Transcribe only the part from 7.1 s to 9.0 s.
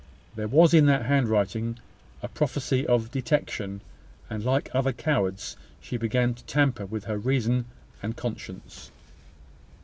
reason and conscience.